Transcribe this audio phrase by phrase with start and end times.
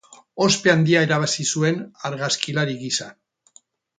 [0.45, 1.77] Ospe handia irabazi zuen
[2.09, 3.13] argazkilari gisa.